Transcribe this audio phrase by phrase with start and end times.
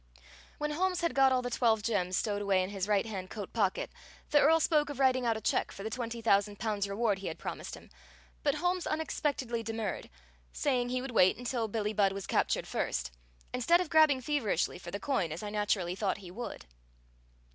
[0.57, 3.53] When Holmes had got all the twelve gems stowed away in his right hand coat
[3.53, 3.91] pocket,
[4.31, 7.27] the Earl spoke of writing out a check for the twenty thousand pounds' reward he
[7.27, 7.91] had promised him,
[8.41, 10.09] but Holmes unexpectedly demurred,
[10.53, 13.11] saying he would wait until Billie Budd was captured first,
[13.53, 16.65] instead of grabbing feverishly for the coin, as I naturally thought he would.